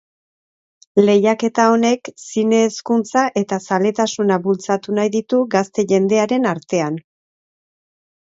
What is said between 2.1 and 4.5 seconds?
zine hezkuntza eta zaletasuna